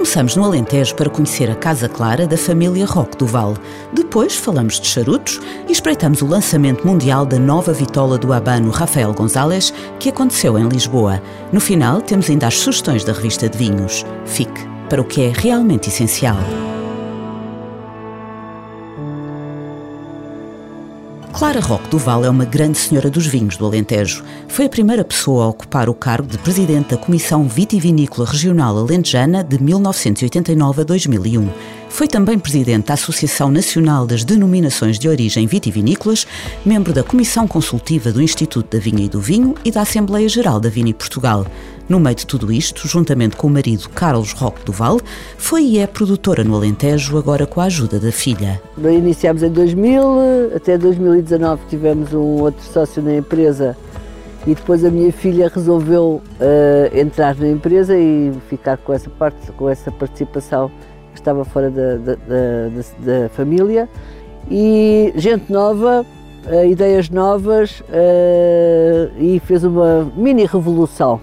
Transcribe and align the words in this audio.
Começamos 0.00 0.34
no 0.34 0.44
Alentejo 0.44 0.94
para 0.94 1.10
conhecer 1.10 1.50
a 1.50 1.54
Casa 1.54 1.86
Clara 1.86 2.26
da 2.26 2.38
família 2.38 2.86
Roque 2.86 3.18
do 3.18 3.26
Val. 3.26 3.54
Depois 3.92 4.34
falamos 4.34 4.80
de 4.80 4.88
charutos 4.88 5.38
e 5.68 5.72
espreitamos 5.72 6.22
o 6.22 6.26
lançamento 6.26 6.86
mundial 6.86 7.26
da 7.26 7.38
nova 7.38 7.74
vitola 7.74 8.16
do 8.16 8.32
Habano 8.32 8.70
Rafael 8.70 9.12
Gonzalez, 9.12 9.74
que 9.98 10.08
aconteceu 10.08 10.58
em 10.58 10.66
Lisboa. 10.66 11.22
No 11.52 11.60
final, 11.60 12.00
temos 12.00 12.30
ainda 12.30 12.46
as 12.46 12.58
sugestões 12.58 13.04
da 13.04 13.12
revista 13.12 13.46
de 13.46 13.58
vinhos. 13.58 14.06
Fique 14.24 14.66
para 14.88 15.02
o 15.02 15.04
que 15.04 15.20
é 15.20 15.32
realmente 15.36 15.90
essencial. 15.90 16.38
Clara 21.32 21.60
Roque 21.60 21.88
do 21.88 21.96
Val 21.96 22.24
é 22.24 22.28
uma 22.28 22.44
grande 22.44 22.76
senhora 22.76 23.08
dos 23.08 23.26
vinhos 23.26 23.56
do 23.56 23.64
Alentejo. 23.64 24.24
Foi 24.48 24.66
a 24.66 24.68
primeira 24.68 25.04
pessoa 25.04 25.44
a 25.44 25.48
ocupar 25.48 25.88
o 25.88 25.94
cargo 25.94 26.28
de 26.28 26.36
presidente 26.36 26.90
da 26.90 26.96
Comissão 26.96 27.48
Vitivinícola 27.48 28.28
Regional 28.28 28.76
Alentejana 28.76 29.42
de 29.42 29.62
1989 29.62 30.82
a 30.82 30.84
2001. 30.84 31.48
Foi 31.90 32.08
também 32.08 32.38
presidente 32.38 32.86
da 32.86 32.94
Associação 32.94 33.50
Nacional 33.50 34.06
das 34.06 34.24
Denominações 34.24 34.98
de 34.98 35.08
Origem 35.08 35.46
Vitivinícolas, 35.46 36.26
membro 36.64 36.94
da 36.94 37.02
Comissão 37.02 37.46
Consultiva 37.46 38.10
do 38.10 38.22
Instituto 38.22 38.74
da 38.74 38.82
Vinha 38.82 39.04
e 39.04 39.08
do 39.08 39.20
Vinho 39.20 39.54
e 39.64 39.70
da 39.70 39.82
Assembleia 39.82 40.28
Geral 40.28 40.58
da 40.58 40.70
Vini 40.70 40.94
Portugal. 40.94 41.44
No 41.88 42.00
meio 42.00 42.14
de 42.14 42.26
tudo 42.26 42.50
isto, 42.50 42.86
juntamente 42.88 43.36
com 43.36 43.48
o 43.48 43.50
marido 43.50 43.88
Carlos 43.90 44.32
Roque 44.32 44.64
Duval, 44.64 44.98
foi 45.36 45.62
e 45.64 45.78
é 45.78 45.86
produtora 45.86 46.44
no 46.44 46.54
Alentejo, 46.54 47.18
agora 47.18 47.46
com 47.46 47.60
a 47.60 47.64
ajuda 47.64 47.98
da 47.98 48.12
filha. 48.12 48.62
Iniciámos 48.78 49.42
em 49.42 49.50
2000, 49.50 50.54
até 50.54 50.78
2019 50.78 51.62
tivemos 51.68 52.14
um 52.14 52.40
outro 52.40 52.64
sócio 52.72 53.02
na 53.02 53.16
empresa 53.16 53.76
e 54.46 54.54
depois 54.54 54.84
a 54.84 54.90
minha 54.90 55.12
filha 55.12 55.50
resolveu 55.52 56.22
uh, 56.40 56.96
entrar 56.96 57.36
na 57.36 57.48
empresa 57.48 57.98
e 57.98 58.32
ficar 58.48 58.78
com 58.78 58.92
essa 58.92 59.10
parte, 59.10 59.52
com 59.52 59.68
essa 59.68 59.90
participação 59.90 60.70
estava 61.20 61.44
fora 61.44 61.70
da, 61.70 61.96
da, 61.96 62.14
da, 62.14 63.22
da 63.22 63.28
família. 63.30 63.88
E 64.50 65.12
gente 65.16 65.52
nova, 65.52 66.04
uh, 66.46 66.64
ideias 66.64 67.08
novas 67.08 67.80
uh, 67.80 69.12
e 69.18 69.40
fez 69.46 69.64
uma 69.64 70.10
mini 70.16 70.46
revolução 70.46 71.20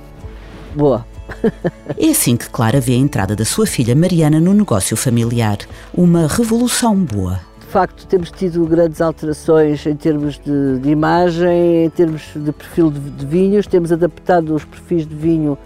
boa. 0.76 1.06
É 1.98 2.10
assim 2.10 2.38
que 2.38 2.50
Clara 2.50 2.80
vê 2.80 2.94
a 2.94 2.98
entrada 2.98 3.36
da 3.36 3.44
sua 3.44 3.66
filha 3.66 3.96
Mariana 3.96 4.40
no 4.40 4.54
negócio 4.54 4.96
familiar. 4.96 5.58
Uma 5.94 6.28
revolução 6.28 6.96
boa. 6.96 7.40
De 7.60 7.66
facto, 7.66 8.06
temos 8.08 8.32
tido 8.32 8.66
grandes 8.66 9.02
alterações 9.02 9.86
em 9.86 9.96
termos 9.96 10.40
de, 10.40 10.80
de 10.80 10.90
imagem, 10.90 11.86
em 11.86 11.90
termos 11.90 12.22
de 12.36 12.52
perfil 12.52 12.92
de, 12.92 13.00
de, 13.00 13.26
vinhos. 13.26 13.68
Temos 13.68 13.92
adaptado 13.92 14.54
os 14.54 14.64
perfis 14.64 15.08
de 15.08 15.16
vinho 15.16 15.58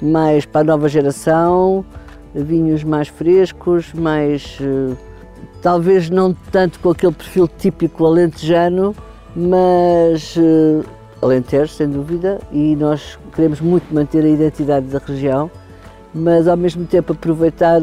mais 0.00 0.44
para 0.44 0.60
a 0.60 0.64
nova 0.64 0.88
geração, 0.88 1.84
vinhos 2.34 2.84
mais 2.84 3.08
frescos, 3.08 3.92
mais. 3.92 4.58
Eh, 4.60 4.96
talvez 5.60 6.10
não 6.10 6.34
tanto 6.50 6.78
com 6.80 6.90
aquele 6.90 7.12
perfil 7.12 7.48
típico 7.48 8.04
alentejano, 8.04 8.94
mas 9.34 10.34
eh, 10.36 10.84
Alentejo, 11.22 11.72
sem 11.72 11.88
dúvida, 11.88 12.40
e 12.50 12.74
nós 12.74 13.18
queremos 13.34 13.60
muito 13.60 13.92
manter 13.94 14.24
a 14.24 14.28
identidade 14.28 14.86
da 14.86 14.98
região, 14.98 15.50
mas 16.12 16.48
ao 16.48 16.56
mesmo 16.56 16.84
tempo 16.84 17.12
aproveitar 17.12 17.80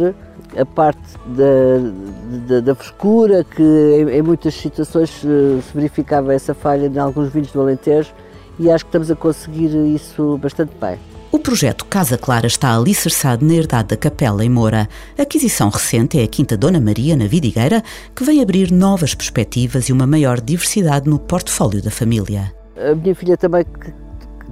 a 0.57 0.65
parte 0.65 0.99
da, 1.27 2.47
da, 2.47 2.59
da 2.59 2.75
frescura, 2.75 3.43
que 3.43 3.63
em, 3.63 4.09
em, 4.09 4.21
muitas 4.21 4.55
situações 4.55 5.09
se, 5.09 5.61
se 5.61 5.73
verificava 5.73 6.33
essa 6.33 6.53
falha 6.53 6.87
em 6.87 6.97
alguns 6.97 7.29
vinhos 7.29 7.51
do 7.51 7.61
Alentejo, 7.61 8.13
e 8.59 8.69
acho 8.69 8.83
que 8.83 8.89
estamos 8.89 9.09
a 9.09 9.15
conseguir 9.15 9.69
isso 9.95 10.37
bastante 10.37 10.73
bem. 10.79 10.99
O 11.31 11.37
projeto 11.37 11.85
Casa 11.85 12.17
Clara 12.17 12.47
está 12.47 12.75
alicerçado 12.75 13.45
na 13.45 13.53
herdade 13.53 13.89
da 13.89 13.97
Capela 13.97 14.43
em 14.43 14.49
Moura. 14.49 14.89
A 15.15 15.21
aquisição 15.21 15.69
recente 15.69 16.19
é 16.19 16.23
a 16.23 16.27
Quinta 16.27 16.57
Dona 16.57 16.79
Maria, 16.79 17.15
na 17.15 17.27
Vidigueira, 17.27 17.83
que 18.15 18.23
vem 18.23 18.41
abrir 18.41 18.71
novas 18.71 19.13
perspectivas 19.13 19.89
e 19.89 19.93
uma 19.93 20.07
maior 20.07 20.41
diversidade 20.41 21.07
no 21.07 21.19
portfólio 21.19 21.83
da 21.83 21.91
família. 21.91 22.51
A 22.75 22.95
minha 22.95 23.13
filha 23.13 23.37
também 23.37 23.63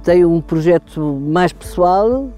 tem 0.04 0.24
um 0.24 0.40
projeto 0.40 1.00
mais 1.20 1.52
pessoal, 1.52 2.28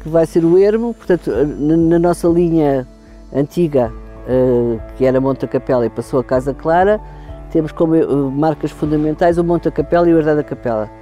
que 0.00 0.08
vai 0.08 0.26
ser 0.26 0.44
o 0.44 0.56
Ermo, 0.56 0.94
portanto, 0.94 1.32
na 1.32 1.98
nossa 1.98 2.28
linha 2.28 2.86
antiga, 3.34 3.92
eh, 4.28 4.78
que 4.96 5.06
era 5.06 5.20
Monte 5.20 5.44
Capela 5.48 5.84
e 5.84 5.90
passou 5.90 6.20
a 6.20 6.24
Casa 6.24 6.54
Clara, 6.54 7.00
temos 7.50 7.72
como 7.72 7.96
eh, 7.96 8.06
marcas 8.06 8.70
fundamentais 8.70 9.38
o 9.38 9.44
Monte 9.44 9.68
Capela 9.72 10.08
e 10.08 10.14
o 10.14 10.18
Herdade 10.18 10.36
da 10.36 10.44
Capela. 10.44 10.97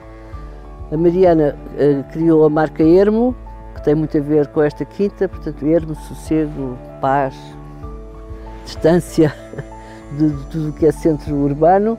A 0.90 0.96
Mariana 0.96 1.56
eh, 1.76 2.02
criou 2.12 2.44
a 2.44 2.50
marca 2.50 2.82
Ermo, 2.82 3.34
que 3.74 3.84
tem 3.84 3.94
muito 3.94 4.16
a 4.16 4.20
ver 4.20 4.46
com 4.48 4.62
esta 4.62 4.84
quinta, 4.84 5.28
portanto, 5.28 5.66
Ermo, 5.66 5.94
sossego, 5.94 6.78
paz, 7.00 7.34
distância 8.64 9.34
de, 10.16 10.30
de 10.30 10.44
tudo 10.46 10.68
o 10.70 10.72
que 10.72 10.86
é 10.86 10.92
centro 10.92 11.34
urbano 11.34 11.98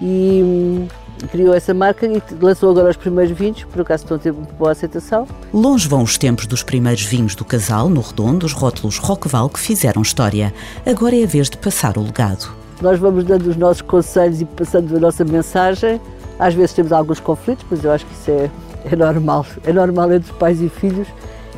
e 0.00 0.42
hum, 0.42 0.88
criou 1.30 1.54
essa 1.54 1.72
marca 1.72 2.06
e 2.06 2.22
lançou 2.40 2.70
agora 2.70 2.90
os 2.90 2.96
primeiros 2.96 3.36
vinhos, 3.36 3.64
por 3.64 3.82
acaso 3.82 4.04
estão 4.04 4.16
a 4.16 4.20
ter 4.20 4.32
muito 4.32 4.52
boa 4.54 4.72
aceitação. 4.72 5.26
Longe 5.52 5.88
vão 5.88 6.02
os 6.02 6.18
tempos 6.18 6.46
dos 6.46 6.62
primeiros 6.62 7.02
vinhos 7.02 7.34
do 7.34 7.44
casal, 7.44 7.88
no 7.88 8.00
redondo, 8.00 8.46
os 8.46 8.52
rótulos 8.52 8.98
Roqueval 8.98 9.48
que 9.48 9.60
fizeram 9.60 10.02
história. 10.02 10.52
Agora 10.84 11.16
é 11.16 11.24
a 11.24 11.26
vez 11.26 11.48
de 11.48 11.56
passar 11.56 11.96
o 11.96 12.02
legado. 12.02 12.52
Nós 12.82 12.98
vamos 12.98 13.24
dando 13.24 13.46
os 13.46 13.56
nossos 13.56 13.82
conselhos 13.82 14.40
e 14.40 14.44
passando 14.44 14.96
a 14.96 15.00
nossa 15.00 15.24
mensagem. 15.24 16.00
Às 16.38 16.54
vezes 16.54 16.74
temos 16.74 16.92
alguns 16.92 17.20
conflitos, 17.20 17.64
mas 17.70 17.84
eu 17.84 17.92
acho 17.92 18.04
que 18.06 18.12
isso 18.12 18.30
é, 18.30 18.50
é 18.90 18.96
normal. 18.96 19.46
É 19.64 19.72
normal 19.72 20.12
entre 20.12 20.32
pais 20.34 20.60
e 20.60 20.68
filhos 20.68 21.08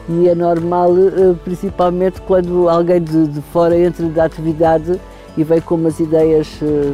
e 0.08 0.28
é 0.28 0.34
normal 0.34 0.92
eh, 0.96 1.34
principalmente 1.44 2.20
quando 2.22 2.68
alguém 2.68 3.02
de, 3.02 3.26
de 3.26 3.40
fora 3.52 3.76
entra 3.76 4.06
da 4.08 4.24
atividade 4.24 5.00
e 5.36 5.42
vem 5.42 5.60
com 5.60 5.74
umas 5.74 5.98
ideias 5.98 6.48
eh, 6.62 6.92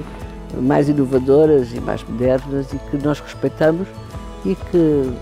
mais 0.61 0.89
inovadoras 0.89 1.73
e 1.75 1.81
mais 1.81 2.03
modernas 2.05 2.73
e 2.73 2.79
que 2.79 3.05
nós 3.05 3.21
respeitamos 3.21 3.87
e 4.45 4.55
que 4.55 5.13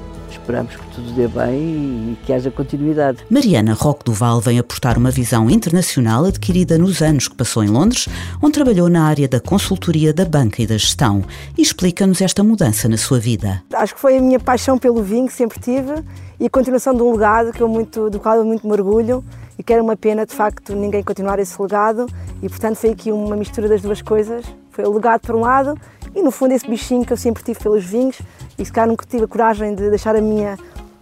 esperamos 0.50 0.74
que 0.74 0.94
tudo 0.96 1.12
dê 1.12 1.28
bem 1.28 2.12
e 2.12 2.18
que 2.26 2.32
haja 2.32 2.50
continuidade. 2.50 3.18
Mariana 3.30 3.72
Roque 3.72 4.04
Duval 4.04 4.40
vem 4.40 4.58
aportar 4.58 4.98
uma 4.98 5.10
visão 5.10 5.48
internacional 5.48 6.24
adquirida 6.24 6.76
nos 6.76 7.00
anos 7.00 7.28
que 7.28 7.36
passou 7.36 7.62
em 7.62 7.68
Londres, 7.68 8.08
onde 8.42 8.52
trabalhou 8.52 8.88
na 8.88 9.04
área 9.04 9.28
da 9.28 9.38
consultoria 9.38 10.12
da 10.12 10.24
banca 10.24 10.60
e 10.60 10.66
da 10.66 10.76
gestão, 10.76 11.22
e 11.56 11.62
explica-nos 11.62 12.20
esta 12.20 12.42
mudança 12.42 12.88
na 12.88 12.96
sua 12.96 13.20
vida. 13.20 13.62
Acho 13.72 13.94
que 13.94 14.00
foi 14.00 14.18
a 14.18 14.20
minha 14.20 14.40
paixão 14.40 14.76
pelo 14.76 15.04
vinho 15.04 15.28
que 15.28 15.32
sempre 15.32 15.60
tive 15.60 16.02
e 16.40 16.46
a 16.46 16.50
continuação 16.50 16.94
de 16.94 17.02
um 17.02 17.12
legado 17.12 17.52
que 17.52 17.60
eu 17.60 17.68
muito, 17.68 18.10
do 18.10 18.18
qual 18.18 18.36
eu 18.36 18.44
muito 18.44 18.66
me 18.66 18.72
orgulho 18.72 19.24
e 19.56 19.62
que 19.62 19.72
era 19.72 19.80
uma 19.80 19.96
pena 19.96 20.26
de 20.26 20.34
facto 20.34 20.74
ninguém 20.74 21.02
continuar 21.02 21.38
esse 21.38 21.60
legado 21.62 22.06
e 22.42 22.48
portanto 22.48 22.76
foi 22.76 22.90
aqui 22.90 23.12
uma 23.12 23.36
mistura 23.36 23.68
das 23.68 23.82
duas 23.82 24.02
coisas 24.02 24.44
foi 24.70 24.84
o 24.84 24.92
legado 24.92 25.20
por 25.20 25.36
um 25.36 25.40
lado 25.40 25.78
e 26.14 26.22
no 26.22 26.30
fundo 26.30 26.52
esse 26.54 26.68
bichinho 26.68 27.04
que 27.04 27.12
eu 27.12 27.16
sempre 27.16 27.42
tive 27.42 27.60
pelos 27.60 27.84
vinhos 27.84 28.18
e 28.60 28.65
se 28.65 28.71
calhar 28.71 28.87
nunca 28.87 29.06
tive 29.06 29.25
a 29.25 29.28
coragem 29.28 29.75
de 29.75 29.88
deixar 29.88 30.15
a 30.15 30.21
minha 30.21 30.59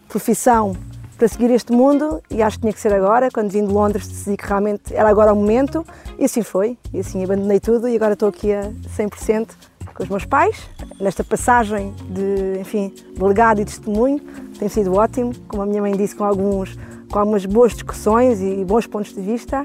profissão 0.08 0.76
para 1.18 1.26
seguir 1.26 1.50
este 1.50 1.72
mundo 1.72 2.22
e 2.30 2.40
acho 2.40 2.56
que 2.56 2.60
tinha 2.62 2.72
que 2.72 2.80
ser 2.80 2.94
agora, 2.94 3.28
quando 3.32 3.50
vim 3.50 3.66
de 3.66 3.72
Londres 3.72 4.06
decidi 4.06 4.36
que 4.36 4.46
realmente 4.46 4.94
era 4.94 5.08
agora 5.08 5.32
o 5.32 5.36
momento 5.36 5.84
e 6.16 6.24
assim 6.24 6.42
foi, 6.42 6.78
e 6.94 7.00
assim 7.00 7.24
abandonei 7.24 7.58
tudo 7.58 7.88
e 7.88 7.96
agora 7.96 8.12
estou 8.12 8.28
aqui 8.28 8.52
a 8.52 8.70
100% 8.96 9.48
com 9.92 10.04
os 10.04 10.08
meus 10.08 10.24
pais, 10.24 10.56
nesta 11.00 11.24
passagem 11.24 11.92
de, 12.08 12.60
enfim, 12.60 12.94
de 13.12 13.20
legado 13.20 13.60
e 13.60 13.64
testemunho, 13.64 14.20
tem 14.56 14.68
sido 14.68 14.94
ótimo, 14.94 15.32
como 15.48 15.64
a 15.64 15.66
minha 15.66 15.82
mãe 15.82 15.96
disse, 15.96 16.14
com, 16.14 16.22
alguns, 16.22 16.78
com 17.10 17.18
algumas 17.18 17.44
boas 17.44 17.72
discussões 17.72 18.40
e 18.40 18.64
bons 18.64 18.86
pontos 18.86 19.12
de 19.12 19.20
vista 19.20 19.64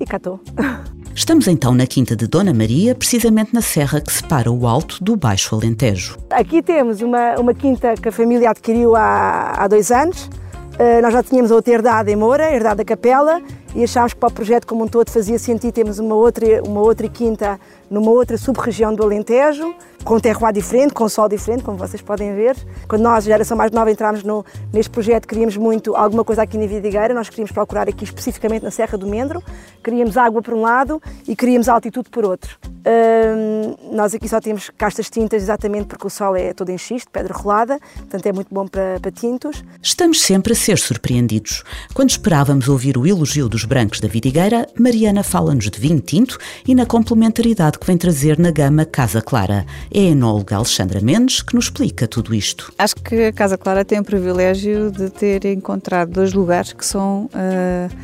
e 0.00 0.04
cá 0.04 0.16
estou. 0.16 0.40
Estamos 1.18 1.48
então 1.48 1.74
na 1.74 1.84
Quinta 1.84 2.14
de 2.14 2.28
Dona 2.28 2.54
Maria, 2.54 2.94
precisamente 2.94 3.52
na 3.52 3.60
serra 3.60 4.00
que 4.00 4.10
separa 4.10 4.52
o 4.52 4.68
Alto 4.68 5.02
do 5.02 5.16
Baixo 5.16 5.52
Alentejo. 5.52 6.16
Aqui 6.30 6.62
temos 6.62 7.02
uma, 7.02 7.34
uma 7.40 7.52
quinta 7.52 7.94
que 8.00 8.08
a 8.08 8.12
família 8.12 8.48
adquiriu 8.48 8.94
há, 8.94 9.50
há 9.50 9.66
dois 9.66 9.90
anos. 9.90 10.26
Uh, 10.26 11.02
nós 11.02 11.12
já 11.12 11.20
tínhamos 11.20 11.50
outra 11.50 11.74
herdade 11.74 12.12
em 12.12 12.14
Moura, 12.14 12.54
herdade 12.54 12.76
da 12.76 12.84
Capela, 12.84 13.42
e 13.74 13.82
achámos 13.82 14.14
que 14.14 14.20
para 14.20 14.28
o 14.28 14.32
projeto 14.32 14.64
como 14.64 14.84
um 14.84 14.86
todo 14.86 15.10
fazia 15.10 15.40
sentido 15.40 15.72
termos 15.72 15.98
uma 15.98 16.14
outra, 16.14 16.62
uma 16.62 16.82
outra 16.82 17.08
quinta 17.08 17.58
numa 17.90 18.12
outra 18.12 18.38
sub-região 18.38 18.94
do 18.94 19.02
Alentejo, 19.02 19.74
com 20.04 20.18
terroir 20.18 20.52
diferente, 20.52 20.94
com 20.94 21.08
sol 21.08 21.28
diferente, 21.28 21.62
como 21.62 21.76
vocês 21.76 22.00
podem 22.00 22.34
ver. 22.34 22.56
Quando 22.88 23.02
nós, 23.02 23.24
geração 23.24 23.56
mais 23.56 23.70
nova, 23.70 23.90
entramos 23.90 24.22
no, 24.22 24.44
neste 24.72 24.90
projeto, 24.90 25.26
queríamos 25.26 25.56
muito 25.56 25.94
alguma 25.94 26.24
coisa 26.24 26.42
aqui 26.42 26.56
na 26.56 26.66
Vidigueira, 26.66 27.12
nós 27.12 27.28
queríamos 27.28 27.52
procurar 27.52 27.88
aqui 27.88 28.04
especificamente 28.04 28.62
na 28.62 28.70
Serra 28.70 28.96
do 28.96 29.06
Mendro, 29.06 29.42
queríamos 29.82 30.16
água 30.16 30.40
por 30.40 30.54
um 30.54 30.62
lado 30.62 31.00
e 31.26 31.36
queríamos 31.36 31.68
altitude 31.68 32.08
por 32.10 32.24
outro. 32.24 32.58
Hum, 32.88 33.94
nós 33.94 34.14
aqui 34.14 34.26
só 34.28 34.40
temos 34.40 34.70
castas 34.76 35.10
tintas 35.10 35.42
exatamente 35.42 35.86
porque 35.86 36.06
o 36.06 36.10
sol 36.10 36.34
é 36.34 36.54
todo 36.54 36.70
em 36.70 36.78
xisto, 36.78 37.10
pedra 37.10 37.34
rolada, 37.34 37.78
portanto 37.96 38.26
é 38.26 38.32
muito 38.32 38.54
bom 38.54 38.66
para, 38.66 38.98
para 39.00 39.10
tintos. 39.10 39.62
Estamos 39.82 40.22
sempre 40.22 40.52
a 40.52 40.56
ser 40.56 40.78
surpreendidos. 40.78 41.64
Quando 41.92 42.10
esperávamos 42.10 42.68
ouvir 42.68 42.96
o 42.96 43.06
elogio 43.06 43.48
dos 43.48 43.64
brancos 43.64 44.00
da 44.00 44.08
Vidigueira, 44.08 44.66
Mariana 44.78 45.22
fala-nos 45.22 45.68
de 45.68 45.78
vinho 45.78 46.00
tinto 46.00 46.38
e 46.66 46.74
na 46.74 46.86
complementaridade 46.86 47.78
que 47.78 47.86
vem 47.86 47.98
trazer 47.98 48.38
na 48.38 48.50
gama 48.50 48.86
Casa 48.86 49.20
Clara. 49.20 49.66
A 50.06 50.10
enóloga 50.10 50.56
Alexandra 50.56 51.00
Mendes 51.00 51.42
que 51.42 51.54
nos 51.54 51.64
explica 51.64 52.06
tudo 52.06 52.34
isto. 52.34 52.72
Acho 52.78 52.94
que 52.96 53.26
a 53.26 53.32
Casa 53.32 53.58
Clara 53.58 53.84
tem 53.84 53.98
o 53.98 54.04
privilégio 54.04 54.90
de 54.90 55.10
ter 55.10 55.44
encontrado 55.46 56.12
dois 56.12 56.32
lugares 56.32 56.72
que 56.72 56.86
são 56.86 57.24
uh, 57.26 57.96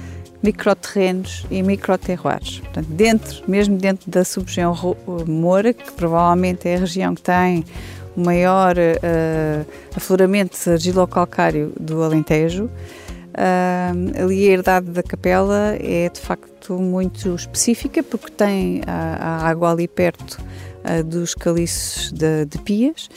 microterrenos 0.43 1.47
e 1.51 1.63
microterroirs. 1.63 2.61
Portanto, 2.61 2.89
dentro, 2.89 3.43
mesmo 3.47 3.77
dentro 3.77 4.11
da 4.11 4.25
subregião 4.25 4.75
Moura, 5.27 5.73
que 5.73 5.93
provavelmente 5.93 6.69
é 6.69 6.77
a 6.77 6.81
região 6.81 7.15
que 7.15 7.23
tem 7.23 7.65
o 8.17 8.21
maior 8.25 8.77
uh, 8.77 9.67
afloramento 9.95 10.57
argilocalcário 10.69 11.73
do 11.79 12.03
Alentejo, 12.03 12.65
uh, 12.65 14.23
ali 14.23 14.49
a 14.49 14.53
herdade 14.53 14.91
da 14.91 15.03
capela 15.03 15.77
é 15.79 16.09
de 16.09 16.21
facto 16.21 16.75
muito 16.75 17.35
específica 17.35 18.03
porque 18.03 18.31
tem 18.31 18.83
a, 18.87 19.45
a 19.45 19.49
água 19.49 19.71
ali 19.71 19.87
perto 19.87 20.39
dos 21.07 21.35
caliços 21.35 22.13
de, 22.13 22.45
de 22.45 22.59
pias. 22.59 23.09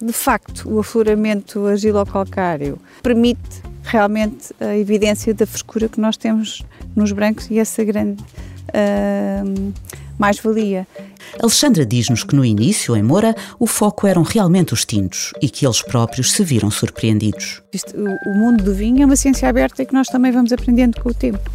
De 0.00 0.12
facto, 0.12 0.68
o 0.68 0.80
afloramento 0.80 1.66
argilocalcário 1.66 2.78
permite 3.02 3.62
realmente 3.84 4.54
a 4.60 4.76
evidência 4.76 5.34
da 5.34 5.46
frescura 5.46 5.88
que 5.88 6.00
nós 6.00 6.16
temos 6.16 6.62
nos 6.94 7.12
brancos 7.12 7.48
e 7.50 7.58
essa 7.58 7.82
grande 7.84 8.22
uh, 8.22 9.72
mais-valia. 10.18 10.86
Alexandra 11.40 11.86
diz-nos 11.86 12.24
que 12.24 12.34
no 12.34 12.44
início, 12.44 12.94
em 12.96 13.02
Moura, 13.02 13.34
o 13.58 13.66
foco 13.66 14.06
eram 14.06 14.22
realmente 14.22 14.74
os 14.74 14.84
tintos 14.84 15.32
e 15.40 15.48
que 15.48 15.66
eles 15.66 15.82
próprios 15.82 16.32
se 16.32 16.44
viram 16.44 16.70
surpreendidos. 16.70 17.62
Isto, 17.72 17.96
o, 17.96 18.30
o 18.30 18.34
mundo 18.34 18.62
do 18.62 18.74
vinho 18.74 19.02
é 19.02 19.06
uma 19.06 19.16
ciência 19.16 19.48
aberta 19.48 19.82
e 19.82 19.86
que 19.86 19.94
nós 19.94 20.08
também 20.08 20.30
vamos 20.30 20.52
aprendendo 20.52 21.00
com 21.00 21.08
o 21.08 21.14
tempo. 21.14 21.50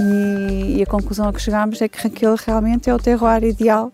E, 0.00 0.78
e 0.78 0.82
a 0.82 0.86
conclusão 0.86 1.28
a 1.28 1.32
que 1.32 1.40
chegámos 1.40 1.82
é 1.82 1.88
que 1.88 2.06
aquele 2.06 2.36
realmente 2.46 2.88
é 2.88 2.94
o 2.94 2.98
terroir 2.98 3.44
ideal 3.44 3.92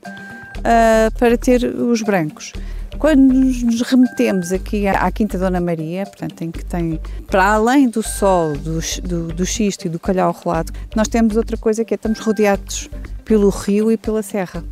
uh, 0.59 1.19
para 1.19 1.37
ter 1.37 1.65
os 1.65 2.01
brancos. 2.03 2.53
Quando 2.99 3.21
nos 3.21 3.83
remetemos 3.83 4.53
aqui 4.53 4.87
à, 4.87 5.11
Quinta 5.11 5.37
Dona 5.37 5.61
Maria, 5.61 6.07
portanto, 6.07 6.43
em 6.43 6.51
que 6.51 6.65
tem, 6.65 6.99
para 7.27 7.45
além 7.45 7.89
do 7.89 8.03
sol, 8.03 8.57
do, 8.57 8.81
do, 9.03 9.29
do 9.35 9.45
xisto 9.45 9.87
e 9.87 9.89
do 9.89 9.99
calhau 9.99 10.33
rolado, 10.33 10.73
nós 10.95 11.07
temos 11.07 11.37
outra 11.37 11.57
coisa 11.59 11.85
que 11.85 11.93
é 11.93 11.97
estamos 11.97 12.21
rodeados 12.21 12.89
pelo 13.25 13.51
rio 13.51 13.93
e 13.93 13.97
pela 13.97 14.23
serra, 14.23 14.65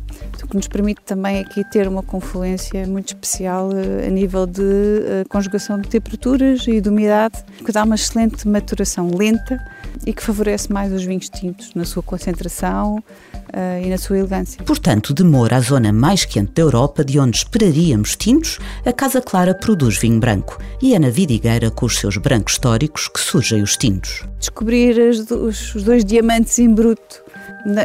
o 0.45 0.47
que 0.47 0.55
nos 0.55 0.67
permite 0.67 1.01
também 1.01 1.39
aqui 1.39 1.63
ter 1.63 1.87
uma 1.87 2.03
confluência 2.03 2.85
muito 2.87 3.07
especial 3.07 3.69
uh, 3.69 4.07
a 4.07 4.09
nível 4.09 4.45
de 4.45 4.61
uh, 4.61 5.27
conjugação 5.27 5.79
de 5.79 5.89
temperaturas 5.89 6.65
e 6.67 6.79
de 6.79 6.87
umidade, 6.87 7.43
que 7.65 7.71
dá 7.71 7.83
uma 7.83 7.95
excelente 7.95 8.47
maturação 8.47 9.09
lenta 9.13 9.59
e 10.05 10.13
que 10.13 10.21
favorece 10.21 10.71
mais 10.71 10.93
os 10.93 11.03
vinhos 11.03 11.29
tintos 11.29 11.73
na 11.73 11.83
sua 11.83 12.03
concentração 12.03 12.97
uh, 12.97 13.83
e 13.83 13.89
na 13.89 13.97
sua 13.97 14.19
elegância. 14.19 14.63
Portanto, 14.63 15.13
de 15.13 15.23
Moura, 15.23 15.57
a 15.57 15.61
zona 15.61 15.91
mais 15.91 16.25
quente 16.25 16.53
da 16.53 16.61
Europa, 16.61 17.03
de 17.03 17.19
onde 17.19 17.37
esperaríamos 17.37 18.15
tintos, 18.15 18.59
a 18.85 18.93
Casa 18.93 19.21
Clara 19.21 19.55
produz 19.55 19.97
vinho 19.97 20.19
branco 20.19 20.59
e 20.81 20.93
é 20.93 20.99
na 20.99 21.09
Vidigueira, 21.09 21.71
com 21.71 21.87
os 21.87 21.97
seus 21.97 22.17
brancos 22.17 22.53
históricos, 22.53 23.07
que 23.07 23.19
surgem 23.19 23.63
os 23.63 23.75
tintos. 23.75 24.23
Descobrir 24.39 24.95
os, 24.99 25.83
dois 25.83 26.05
diamantes 26.05 26.59
em 26.59 26.71
bruto 26.71 27.24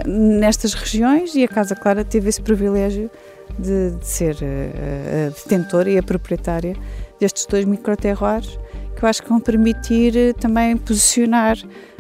nestas 0.07 0.75
regiões 0.75 1.35
e 1.35 1.45
a 1.45 1.49
Casa 1.49 1.75
Clara 1.75 2.05
teve 2.05 2.29
esse 2.29 2.41
privilégio 2.41 3.11
de, 3.59 3.91
de 3.91 4.07
ser 4.07 4.37
a, 4.41 4.45
eh, 4.45 4.73
a 4.77 5.17
eh, 5.27 5.31
detentora 5.31 5.91
e 5.91 5.99
a 5.99 6.03
proprietária 6.03 6.77
destes 7.19 7.47
dois 7.47 7.65
microterroirs 7.65 8.59
que 8.97 9.05
eu 9.05 9.09
acho 9.09 9.23
que 9.23 9.29
vão 9.29 9.41
permitir 9.41 10.35
também 10.35 10.77
posicionar 10.77 11.57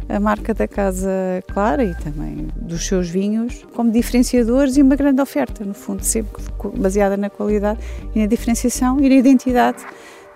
a 0.09 0.19
marca 0.19 0.53
da 0.53 0.67
Casa 0.67 1.11
Clara 1.53 1.85
e 1.85 1.95
também 1.95 2.49
dos 2.57 2.87
seus 2.87 3.09
vinhos 3.09 3.65
como 3.75 3.91
diferenciadores 3.91 4.77
e 4.77 4.83
uma 4.83 4.97
grande 4.97 5.23
oferta, 5.23 5.65
no 5.65 5.73
fundo, 5.73 6.05
sempre 6.05 6.43
baseada 6.77 7.17
na 7.17 7.31
qualidade 7.31 7.81
e 8.15 8.19
na 8.19 8.27
diferenciação 8.27 9.01
e 9.01 9.09
na 9.09 9.15
identidade 9.15 9.87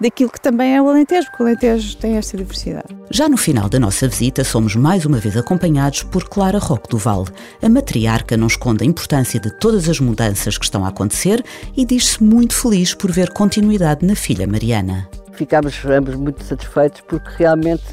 daquilo 0.04 0.30
que 0.30 0.40
também 0.40 0.76
é 0.76 0.82
o 0.82 0.88
Alentejo, 0.88 1.28
porque 1.30 1.42
o 1.42 1.46
Alentejo 1.46 1.96
tem 1.96 2.16
esta 2.16 2.36
diversidade. 2.36 2.94
Já 3.10 3.26
no 3.26 3.38
final 3.38 3.70
da 3.70 3.80
nossa 3.80 4.06
visita, 4.06 4.44
somos 4.44 4.76
mais 4.76 5.06
uma 5.06 5.18
vez 5.18 5.34
acompanhados 5.34 6.02
por 6.02 6.28
Clara 6.28 6.58
Roque 6.58 6.90
do 6.90 6.98
Val. 6.98 7.26
A 7.62 7.68
matriarca 7.70 8.36
não 8.36 8.46
esconde 8.46 8.84
a 8.84 8.86
importância 8.86 9.40
de 9.40 9.50
todas 9.58 9.88
as 9.88 9.98
mudanças 10.00 10.58
que 10.58 10.64
estão 10.64 10.84
a 10.84 10.88
acontecer 10.88 11.42
e 11.74 11.86
diz-se 11.86 12.22
muito 12.22 12.54
feliz 12.54 12.92
por 12.92 13.10
ver 13.10 13.30
continuidade 13.30 14.06
na 14.06 14.14
filha 14.14 14.46
Mariana. 14.46 15.08
Ficámos 15.32 15.82
ambos 15.86 16.14
muito 16.16 16.44
satisfeitos 16.44 17.00
porque 17.00 17.30
realmente 17.38 17.84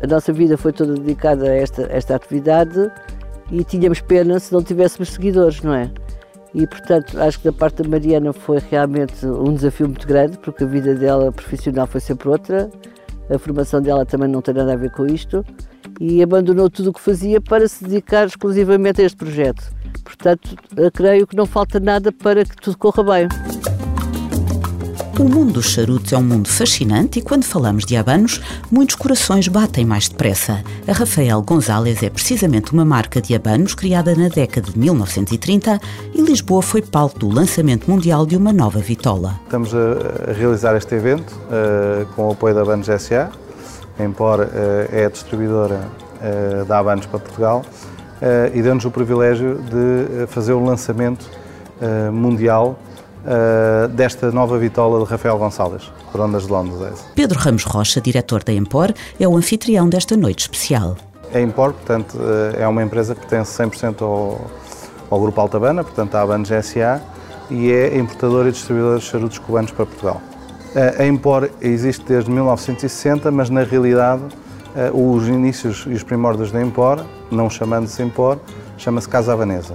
a 0.00 0.06
nossa 0.06 0.32
vida 0.32 0.56
foi 0.56 0.72
toda 0.72 0.94
dedicada 0.94 1.50
a 1.50 1.54
esta, 1.54 1.82
esta 1.90 2.14
atividade 2.14 2.90
e 3.50 3.64
tínhamos 3.64 4.00
pena 4.00 4.38
se 4.38 4.52
não 4.52 4.62
tivéssemos 4.62 5.10
seguidores, 5.10 5.60
não 5.62 5.74
é? 5.74 5.90
E, 6.54 6.66
portanto, 6.66 7.20
acho 7.20 7.38
que 7.38 7.44
da 7.44 7.52
parte 7.52 7.82
da 7.82 7.88
Mariana 7.88 8.32
foi 8.32 8.58
realmente 8.70 9.24
um 9.24 9.54
desafio 9.54 9.86
muito 9.86 10.06
grande, 10.06 10.38
porque 10.38 10.64
a 10.64 10.66
vida 10.66 10.94
dela 10.94 11.30
profissional 11.30 11.86
foi 11.86 12.00
sempre 12.00 12.28
outra, 12.28 12.70
a 13.32 13.38
formação 13.38 13.80
dela 13.80 14.04
também 14.04 14.28
não 14.28 14.42
tem 14.42 14.54
nada 14.54 14.72
a 14.72 14.76
ver 14.76 14.90
com 14.90 15.06
isto, 15.06 15.44
e 16.00 16.22
abandonou 16.22 16.68
tudo 16.68 16.90
o 16.90 16.92
que 16.92 17.00
fazia 17.00 17.40
para 17.40 17.68
se 17.68 17.84
dedicar 17.84 18.26
exclusivamente 18.26 19.00
a 19.00 19.04
este 19.04 19.16
projeto. 19.16 19.70
Portanto, 20.02 20.56
creio 20.92 21.26
que 21.26 21.36
não 21.36 21.46
falta 21.46 21.78
nada 21.78 22.10
para 22.10 22.44
que 22.44 22.56
tudo 22.56 22.76
corra 22.76 23.04
bem. 23.04 23.28
O 25.20 25.28
mundo 25.28 25.52
dos 25.52 25.66
charutos 25.66 26.14
é 26.14 26.16
um 26.16 26.22
mundo 26.22 26.48
fascinante 26.48 27.18
e 27.18 27.22
quando 27.22 27.44
falamos 27.44 27.84
de 27.84 27.94
habanos, 27.94 28.40
muitos 28.70 28.96
corações 28.96 29.48
batem 29.48 29.84
mais 29.84 30.08
depressa. 30.08 30.64
A 30.88 30.92
Rafael 30.92 31.42
Gonzalez 31.42 32.02
é 32.02 32.08
precisamente 32.08 32.72
uma 32.72 32.86
marca 32.86 33.20
de 33.20 33.34
habanos 33.34 33.74
criada 33.74 34.14
na 34.14 34.28
década 34.28 34.70
de 34.70 34.78
1930 34.78 35.78
e 36.14 36.22
Lisboa 36.22 36.62
foi 36.62 36.80
palco 36.80 37.18
do 37.18 37.28
lançamento 37.28 37.90
mundial 37.90 38.24
de 38.24 38.34
uma 38.34 38.50
nova 38.50 38.78
vitola. 38.78 39.38
Estamos 39.44 39.74
a, 39.74 40.32
realizar 40.32 40.74
este 40.74 40.94
evento 40.94 41.34
uh, 41.34 42.06
com 42.14 42.28
o 42.28 42.32
apoio 42.32 42.54
da 42.54 42.62
Habanos 42.62 42.86
SA. 42.86 43.30
A 43.98 44.02
Empor 44.02 44.40
uh, 44.40 44.46
é 44.90 45.04
a 45.04 45.10
distribuidora 45.10 45.86
uh, 46.16 46.64
da 46.64 46.78
Habanos 46.78 47.04
para 47.04 47.18
Portugal 47.18 47.62
e 48.54 48.60
deu-nos 48.60 48.84
o 48.84 48.90
privilégio 48.90 49.62
de 49.62 50.26
fazer 50.26 50.52
o 50.52 50.62
lançamento 50.62 51.26
mundial 52.12 52.78
uh, 53.24 53.88
desta 53.88 54.30
nova 54.30 54.58
vitola 54.58 55.04
de 55.04 55.10
Rafael 55.10 55.38
Gonçalves, 55.38 55.90
por 56.10 56.20
Ondas 56.20 56.44
de 56.44 56.52
Londres. 56.52 57.04
Pedro 57.14 57.38
Ramos 57.38 57.64
Rocha, 57.64 58.00
diretor 58.00 58.42
da 58.44 58.52
Empor, 58.52 58.92
é 59.18 59.26
o 59.26 59.36
anfitrião 59.36 59.88
desta 59.88 60.16
noite 60.16 60.40
especial. 60.40 60.96
A 61.32 61.40
Empor, 61.40 61.72
portanto, 61.72 62.18
eh, 62.20 62.62
é 62.62 62.68
uma 62.68 62.82
empresa 62.82 63.14
que 63.14 63.20
pertence 63.20 63.62
100% 63.62 64.02
ao, 64.02 64.50
ao 65.08 65.20
Grupo 65.20 65.40
Altabana, 65.40 65.84
portanto, 65.84 66.14
à 66.16 66.22
Abanos 66.22 66.48
SA, 66.48 67.00
e 67.50 67.70
é 67.70 67.96
importadora 67.98 68.48
e 68.48 68.52
distribuidora 68.52 68.98
de 68.98 69.04
charutos 69.04 69.38
cubanos 69.38 69.70
para 69.70 69.86
Portugal. 69.86 70.20
Eh, 70.74 70.96
a 70.98 71.06
Empor 71.06 71.50
existe 71.60 72.04
desde 72.04 72.30
1960, 72.30 73.30
mas 73.30 73.50
na 73.50 73.62
realidade 73.62 74.22
os 74.94 75.26
inícios 75.26 75.84
e 75.88 75.94
os 75.94 76.04
primórdios 76.04 76.52
da 76.52 76.62
Empor, 76.62 77.04
não 77.28 77.50
chamando-se 77.50 78.00
Empor, 78.00 78.38
chama-se 78.78 79.08
Casa 79.08 79.32
Habanesa, 79.32 79.74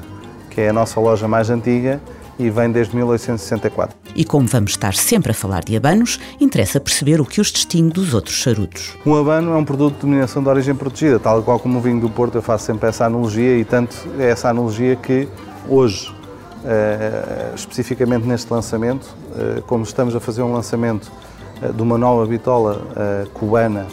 que 0.49 0.61
é 0.61 0.69
a 0.69 0.73
nossa 0.73 1.01
loja 1.01 1.27
mais 1.27 1.49
antiga 1.49 1.99
e 2.38 2.50
vem 2.50 2.72
desde 2.72 2.96
1864. 2.96 3.96
E 4.15 4.24
como 4.24 4.48
vamos 4.48 4.72
estar 4.72 4.94
sempre 4.94 5.32
a 5.32 5.34
falar 5.34 5.63
de 5.63 5.75
habanos, 5.75 6.20
interessa 6.39 6.80
perceber 6.80 7.20
o 7.20 7.25
que 7.25 7.42
os 7.42 7.51
distingue 7.51 7.94
dos 7.94 8.13
outros 8.13 8.36
charutos. 8.36 8.94
Um 9.06 9.15
habano 9.15 9.54
é 9.54 9.56
um 9.56 9.65
produto 9.65 9.96
de 9.96 10.01
denominação 10.01 10.44
de 10.44 10.50
origem 10.50 10.75
protegida, 10.75 11.20
tal 11.20 11.42
qual 11.44 11.60
como 11.60 11.80
o 11.80 11.82
vinho 11.82 12.00
do 12.00 12.10
Porto, 12.10 12.36
eu 12.36 12.42
faço 12.42 12.65
sempre 12.65 12.89
essa 12.89 13.06
analogia 13.06 13.58
e 13.58 13.65
tanto 13.65 13.96
é 14.20 14.30
essa 14.30 14.50
analogia 14.50 14.96
que 14.96 15.27
hoje, 15.68 16.13
eh, 16.63 17.51
especificamente 17.56 18.25
neste 18.25 18.51
lançamento, 18.51 19.08
eh, 19.38 19.62
como 19.68 19.84
estamos 19.84 20.15
a 20.15 20.20
fazer 20.20 20.42
um 20.42 20.54
lançamento 20.54 21.12
eh, 21.62 21.72
de 21.72 21.82
uma 21.82 21.98
nova 21.98 22.25
bitola 22.25 22.82
cubana 23.34 23.86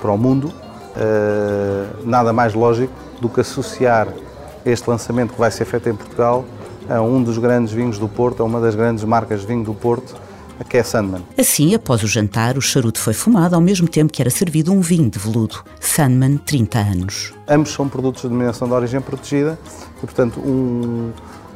para 0.00 0.12
o 0.12 0.18
mundo, 0.18 0.52
nada 2.04 2.32
mais 2.32 2.54
lógico 2.54 2.92
do 3.20 3.28
que 3.28 3.40
associar 3.40 4.06
este 4.64 4.88
lançamento 4.88 5.32
que 5.32 5.38
vai 5.38 5.50
ser 5.50 5.64
feito 5.64 5.88
em 5.88 5.94
Portugal 5.94 6.44
a 6.88 7.00
um 7.00 7.22
dos 7.22 7.38
grandes 7.38 7.72
vinhos 7.72 7.98
do 7.98 8.08
Porto, 8.08 8.42
a 8.42 8.46
uma 8.46 8.60
das 8.60 8.74
grandes 8.74 9.04
marcas 9.04 9.40
de 9.40 9.46
vinho 9.46 9.64
do 9.64 9.74
Porto, 9.74 10.14
que 10.68 10.76
é 10.76 10.82
Sandman. 10.82 11.22
Assim, 11.36 11.74
após 11.74 12.02
o 12.02 12.06
jantar, 12.06 12.56
o 12.56 12.60
charuto 12.60 13.00
foi 13.00 13.12
fumado 13.12 13.54
ao 13.54 13.60
mesmo 13.60 13.88
tempo 13.88 14.12
que 14.12 14.22
era 14.22 14.30
servido 14.30 14.72
um 14.72 14.80
vinho 14.80 15.10
de 15.10 15.18
veludo, 15.18 15.64
Sandman 15.80 16.36
30 16.36 16.78
anos. 16.78 17.34
Ambos 17.48 17.72
são 17.72 17.88
produtos 17.88 18.22
de 18.22 18.28
denominação 18.28 18.68
de 18.68 18.74
origem 18.74 19.00
protegida 19.00 19.58
e, 19.98 20.00
portanto, 20.06 20.38
um, 20.40 21.10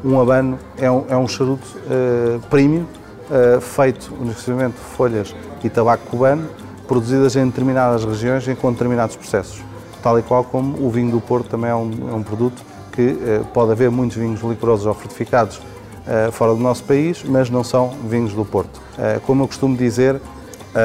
um 0.05 0.21
abano 0.21 0.59
é 0.77 0.91
um, 0.91 1.05
é 1.09 1.17
um 1.17 1.29
charuto 1.29 1.67
uh, 1.77 2.41
premium, 2.49 2.83
uh, 2.83 3.61
feito 3.61 4.13
exclusivamente 4.29 4.77
de 4.77 4.97
folhas 4.97 5.35
e 5.63 5.69
tabaco 5.69 6.07
cubano, 6.09 6.49
produzidas 6.87 7.37
em 7.37 7.47
determinadas 7.47 8.05
regiões 8.05 8.47
e 8.49 8.55
com 8.55 8.73
determinados 8.73 9.15
processos. 9.15 9.61
Tal 10.03 10.19
e 10.19 10.23
qual 10.23 10.45
como 10.45 10.85
o 10.85 10.91
vinho 10.91 11.11
do 11.11 11.21
Porto 11.21 11.49
também 11.49 11.71
é 11.71 11.75
um, 11.75 11.91
é 12.11 12.15
um 12.15 12.23
produto 12.23 12.63
que 12.99 13.13
uh, 13.13 13.45
pode 13.55 13.71
haver 13.71 13.93
muitos 13.93 14.17
vinhos 14.17 14.41
licorosos 14.41 14.85
ou 14.85 14.93
fortificados 14.93 15.59
uh, 15.59 16.33
fora 16.33 16.53
do 16.53 16.59
nosso 16.59 16.83
país, 16.83 17.23
mas 17.23 17.49
não 17.49 17.63
são 17.63 17.91
vinhos 18.09 18.33
do 18.33 18.45
Porto. 18.45 18.83
Uh, 18.99 19.21
como 19.21 19.45
eu 19.45 19.47
costumo 19.47 19.77
dizer, 19.77 20.21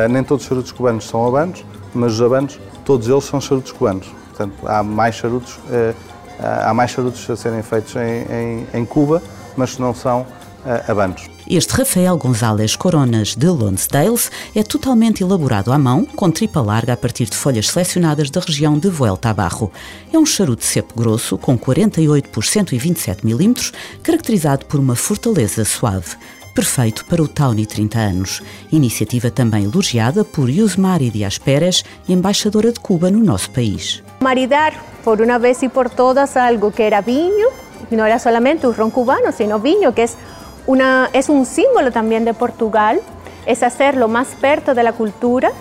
nem 0.10 0.24
todos 0.24 0.44
os 0.44 0.50
charutos 0.50 0.72
cubanos 0.72 1.08
são 1.08 1.28
abanos, 1.28 1.66
mas 1.94 2.14
os 2.14 2.22
abanos, 2.22 2.60
todos 2.86 3.08
eles 3.08 3.24
são 3.26 3.42
charutos 3.42 3.72
cubanos. 3.72 4.08
Portanto, 4.30 4.56
há 4.66 4.82
mais 4.82 5.14
charutos 5.16 5.60
há 6.40 6.74
mais 6.74 6.90
charutos 6.90 7.30
a 7.30 7.36
serem 7.36 7.62
feitos 7.62 7.96
em, 7.96 8.24
em, 8.34 8.68
em 8.74 8.86
Cuba, 8.86 9.22
mas 9.58 9.78
não 9.78 9.94
são 9.94 10.26
habanos. 10.88 11.30
Este 11.50 11.74
Rafael 11.76 12.16
González 12.18 12.76
Coronas 12.76 13.36
de 13.36 13.48
Lonsdales 13.48 14.32
é 14.56 14.64
totalmente 14.64 15.22
elaborado 15.22 15.72
à 15.72 15.78
mão, 15.78 16.06
com 16.06 16.32
tripa 16.32 16.62
larga 16.62 16.94
a 16.94 16.98
partir 16.98 17.26
de 17.26 17.36
folhas 17.36 17.68
selecionadas 17.68 18.30
da 18.30 18.40
região 18.40 18.78
de 18.78 18.90
Vuelta 18.90 19.34
Barro. 19.34 19.72
É 20.12 20.18
um 20.18 20.26
charuto 20.26 20.64
seco 20.64 20.94
grosso, 20.96 21.38
com 21.38 21.58
48 21.58 22.30
por 22.30 22.44
127 22.44 23.26
mm, 23.26 23.72
caracterizado 24.02 24.66
por 24.66 24.80
uma 24.80 24.96
fortaleza 24.96 25.66
suave 25.66 26.16
perfeito 26.54 27.04
para 27.06 27.22
o 27.22 27.28
Tawny 27.28 27.66
30 27.66 28.00
anos. 28.00 28.42
Iniciativa 28.72 29.32
também 29.32 29.66
elogiada 29.66 30.24
por 30.24 30.50
Yusmari 30.50 31.10
Dias 31.10 31.38
Pérez, 31.38 31.84
embaixadora 32.08 32.72
de 32.72 32.80
Cuba 32.80 33.10
no 33.10 33.24
nosso 33.24 33.50
país. 33.52 34.04
Maridar, 34.22 34.74
por 35.04 35.22
una 35.22 35.38
vez 35.38 35.64
y 35.64 35.70
por 35.70 35.90
todas, 35.90 36.38
algo 36.38 36.72
que 36.72 36.84
era 36.84 37.02
viño, 37.02 37.48
no 37.92 38.06
era 38.06 38.20
solamente 38.20 38.68
un 38.68 38.76
ron 38.76 38.92
cubano, 38.92 39.32
sino 39.32 39.60
viño, 39.60 39.94
que 39.94 40.04
es, 40.04 40.18
una, 40.68 41.10
es 41.14 41.30
un 41.30 41.46
símbolo 41.46 41.92
también 41.92 42.26
de 42.26 42.34
Portugal, 42.34 43.02
es 43.46 43.64
hacerlo 43.64 44.08
más 44.08 44.30
perto 44.40 44.74
de 44.74 44.84
la 44.84 44.94
cultura, 44.94 45.52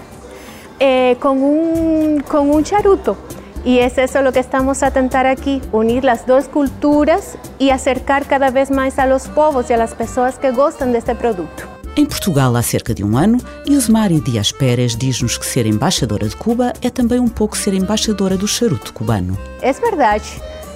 eh, 0.79 1.17
con, 1.21 1.43
un, 1.43 2.25
con 2.29 2.51
un 2.51 2.65
charuto. 2.65 3.17
Y 3.65 3.79
es 3.79 3.97
eso 3.99 4.23
lo 4.23 4.33
que 4.33 4.41
estamos 4.41 4.83
a 4.83 4.91
tentar 4.91 5.27
aquí, 5.27 5.63
unir 5.71 6.03
las 6.03 6.27
dos 6.27 6.47
culturas 6.47 7.39
y 7.61 7.71
acercar 7.71 8.27
cada 8.27 8.51
vez 8.51 8.71
más 8.73 8.99
a 8.99 9.07
los 9.07 9.29
povos 9.29 9.71
y 9.71 9.73
a 9.73 9.77
las 9.77 9.95
personas 9.95 10.39
que 10.39 10.51
gustan 10.51 10.93
de 10.93 10.99
este 10.99 11.15
producto. 11.15 11.65
Em 11.95 12.07
Portugal 12.07 12.57
há 12.57 12.63
cerca 12.63 12.95
de 12.95 13.05
um 13.05 13.19
ano, 13.19 13.37
Yusmari 13.69 14.19
Dias 14.19 14.51
Pérez 14.51 14.97
diz-nos 14.97 15.37
que 15.37 15.45
ser 15.45 15.67
embaixadora 15.67 16.27
de 16.27 16.35
Cuba 16.35 16.73
é 16.81 16.89
também 16.89 17.21
um 17.21 17.29
pouco 17.29 17.55
ser 17.55 17.75
embaixadora 17.75 18.35
do 18.35 18.49
charuto 18.49 18.95
cubano. 18.95 19.37
É 19.61 19.73
verdade, 19.73 20.25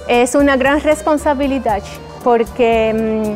é 0.07 0.23
uma 0.37 0.55
grande 0.55 0.83
responsabilidade, 0.83 1.89
porque 2.23 2.93
hum, 2.93 3.35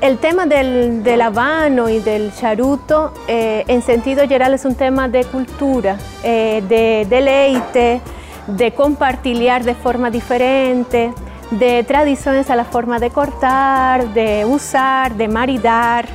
El 0.00 0.16
tema 0.16 0.46
del, 0.46 1.02
del, 1.02 1.20
habano 1.20 1.90
y 1.90 2.00
del 2.00 2.32
charuto, 2.34 3.12
eh, 3.28 3.64
en 3.68 3.82
sentido 3.82 4.22
general, 4.22 4.54
es 4.54 4.64
un 4.64 4.74
tema 4.74 5.08
de 5.08 5.24
cultura, 5.24 5.98
eh, 6.22 6.62
de 6.66 7.06
deleite, 7.06 8.00
de 8.46 8.72
compartir 8.72 9.36
de 9.62 9.74
forma 9.74 10.10
diferente, 10.10 11.12
de 11.50 11.84
tradiciones 11.84 12.48
a 12.48 12.56
la 12.56 12.64
forma 12.64 12.98
de 12.98 13.10
cortar, 13.10 14.14
de 14.14 14.46
usar, 14.46 15.16
de 15.16 15.28
maridar. 15.28 16.06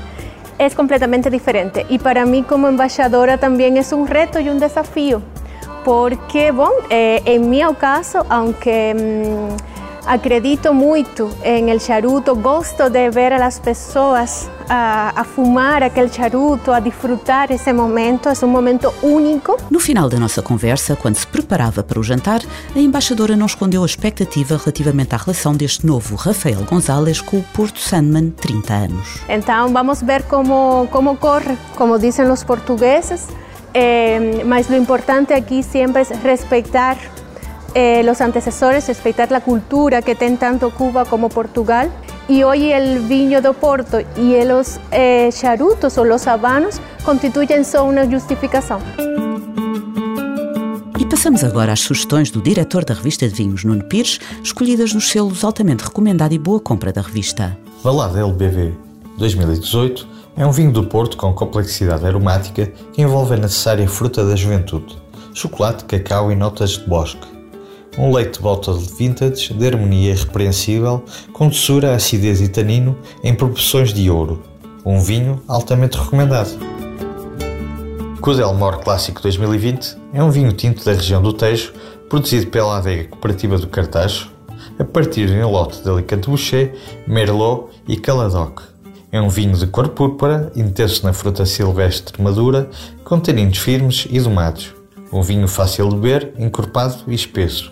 Es 0.58 0.74
completamente 0.74 1.30
diferente. 1.30 1.86
Y 1.88 2.00
para 2.00 2.26
mí 2.26 2.42
como 2.42 2.68
embajadora 2.68 3.38
también 3.38 3.78
es 3.78 3.94
un 3.94 4.08
reto 4.08 4.40
y 4.40 4.50
un 4.50 4.60
desafío, 4.60 5.22
porque, 5.84 6.50
bueno, 6.50 6.74
eh, 6.90 7.22
en 7.26 7.52
mi 7.52 7.62
caso, 7.80 8.26
aunque... 8.30 8.96
Mmm, 9.52 9.75
acredito 10.06 10.74
muito 10.74 11.30
em 11.44 11.70
el 11.70 11.80
charuto, 11.80 12.36
gosto 12.36 12.90
de 12.90 13.10
ver 13.10 13.34
a 13.34 13.38
las 13.38 13.60
pessoas 13.60 14.50
a, 14.70 15.12
a, 15.16 15.24
fumar 15.24 15.84
aquele 15.84 16.10
charuto, 16.10 16.72
a 16.72 16.80
disfrutar 16.80 17.52
esse 17.52 17.72
momento, 17.74 18.30
é 18.30 18.46
um 18.46 18.48
momento 18.48 18.94
único. 19.02 19.58
No 19.70 19.80
final 19.80 20.10
da 20.10 20.20
nossa 20.20 20.42
conversa, 20.42 20.96
quando 20.96 21.16
se 21.16 21.28
preparava 21.28 21.84
para 21.84 22.00
o 22.00 22.04
jantar, 22.04 22.42
a 22.76 22.80
embaixadora 22.80 23.36
não 23.36 23.46
escondeu 23.46 23.84
a 23.84 23.86
expectativa 23.86 24.58
relativamente 24.58 25.14
à 25.14 25.18
relação 25.18 25.54
deste 25.56 25.86
novo 25.86 26.16
Rafael 26.16 26.64
González 26.64 27.22
com 27.22 27.38
o 27.38 27.44
Porto 27.54 27.80
Sandman 27.80 28.32
30 28.32 28.74
anos. 28.74 29.20
Então 29.30 29.72
vamos 29.72 30.02
ver 30.02 30.24
como, 30.24 30.88
como 30.92 31.18
corre, 31.18 31.58
como 31.76 31.98
dizem 32.00 32.30
os 32.30 32.44
portugueses, 32.44 33.28
eh, 33.74 34.44
mas 34.46 34.70
o 34.70 34.76
importante 34.76 35.34
aqui 35.34 35.62
sempre 35.62 36.02
é 36.02 36.28
respeitar 36.28 36.98
eh, 37.76 38.04
los 38.04 38.22
antecesores, 38.22 38.88
respetar 38.88 39.30
la 39.32 39.42
cultura 39.42 40.02
que 40.02 40.16
tiene 40.16 40.38
tanto 40.38 40.72
Cuba 40.72 41.04
como 41.04 41.30
Portugal. 41.30 41.92
Y 42.28 42.42
hoy 42.42 42.72
el 42.72 43.02
viño 43.02 43.42
de 43.42 43.54
Porto 43.54 44.00
y 44.18 44.44
los 44.46 44.80
eh, 44.92 45.30
charutos 45.32 45.98
o 45.98 46.06
los 46.06 46.26
habanos 46.26 46.82
constituem 47.04 47.64
só 47.64 47.84
uma 47.84 48.06
justificação. 48.06 48.80
E 50.98 51.06
passamos 51.06 51.44
agora 51.44 51.74
às 51.74 51.82
sugestões 51.82 52.32
do 52.32 52.42
diretor 52.42 52.84
da 52.84 52.96
revista 52.96 53.28
de 53.28 53.36
vinhos, 53.36 53.64
Nuno 53.64 53.84
Pires, 53.84 54.20
escolhidas 54.42 54.94
nos 54.94 55.10
selos 55.10 55.44
altamente 55.44 55.84
recomendado 55.84 56.34
e 56.34 56.40
boa 56.40 56.60
compra 56.60 56.92
da 56.92 57.02
revista. 57.02 57.56
Valada 57.84 58.20
LBV 58.20 58.74
2018 59.18 60.08
é 60.38 60.46
um 60.48 60.52
vinho 60.52 60.72
do 60.72 60.86
Porto 60.86 61.18
com 61.18 61.32
complexidade 61.34 62.06
aromática 62.08 62.72
que 62.94 63.02
envolve 63.02 63.36
a 63.36 63.38
necessária 63.38 63.88
fruta 63.88 64.26
da 64.26 64.36
juventude, 64.36 64.98
chocolate, 65.34 65.86
cacau 65.86 66.32
e 66.32 66.36
notas 66.36 66.72
de 66.72 66.88
bosque 66.88 67.35
um 67.98 68.14
leite 68.14 68.42
bottle 68.42 68.78
vintage 68.78 69.54
de 69.54 69.68
harmonia 69.68 70.12
irrepreensível, 70.12 71.04
com 71.32 71.48
doçura, 71.48 71.96
acidez 71.96 72.42
e 72.42 72.48
tanino 72.48 72.98
em 73.24 73.34
proporções 73.34 73.94
de 73.94 74.10
ouro. 74.10 74.44
Um 74.86 75.00
vinho 75.00 75.42
altamente 75.48 75.98
recomendado. 75.98 76.50
Cudelmore 78.22 78.80
Clássico 78.80 79.22
2020 79.22 79.98
é 80.14 80.24
um 80.24 80.32
vinho 80.32 80.52
tinto 80.52 80.84
da 80.84 80.94
região 80.94 81.22
do 81.22 81.32
Tejo, 81.32 81.74
produzido 82.10 82.48
pela 82.48 82.78
adega 82.78 83.08
cooperativa 83.08 83.58
do 83.58 83.68
Cartacho, 83.68 84.32
a 84.78 84.84
partir 84.84 85.28
de 85.28 85.34
um 85.34 85.50
lote 85.50 85.82
de 85.82 85.90
Alicante 85.90 86.30
Boucher, 86.30 86.76
Merlot 87.08 87.68
e 87.88 87.98
Caladoc. 87.98 88.62
É 89.12 89.22
um 89.22 89.30
vinho 89.30 89.56
de 89.56 89.68
cor 89.68 89.90
púrpura, 89.90 90.52
intenso 90.56 91.06
na 91.06 91.14
fruta 91.14 91.46
silvestre 91.46 92.22
madura, 92.22 92.70
com 93.04 93.20
taninos 93.20 93.60
firmes 93.60 94.08
e 94.10 94.20
domados. 94.20 94.74
Um 95.14 95.22
vinho 95.22 95.48
fácil 95.48 95.88
de 95.90 95.96
beber, 95.96 96.34
encorpado 96.38 97.04
e 97.08 97.14
espesso. 97.14 97.72